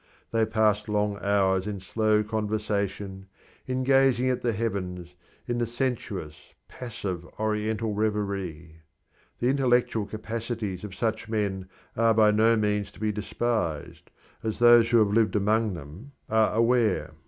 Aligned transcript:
They 0.31 0.47
pass 0.47 0.87
long 0.87 1.19
hours 1.21 1.67
in 1.67 1.79
slow 1.79 2.23
conversation, 2.23 3.27
in 3.67 3.83
gazing 3.83 4.29
at 4.31 4.41
the 4.41 4.51
heavens, 4.51 5.13
in 5.47 5.59
the 5.59 5.67
sensuous, 5.67 6.53
passive 6.67 7.23
oriental 7.39 7.93
reverie. 7.93 8.77
The 9.37 9.49
intellectual 9.49 10.07
capacities 10.07 10.83
of 10.83 10.95
such 10.95 11.29
men 11.29 11.69
are 11.95 12.15
by 12.15 12.31
no 12.31 12.55
means 12.57 12.89
to 12.93 12.99
be 12.99 13.11
despised, 13.11 14.09
as 14.41 14.57
those 14.57 14.89
who 14.89 14.97
have 14.97 15.13
lived 15.13 15.35
among 15.35 15.75
them 15.75 16.13
are 16.27 16.51
aware. 16.55 17.11